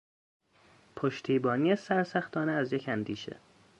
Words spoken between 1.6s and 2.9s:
سرسختانه از یک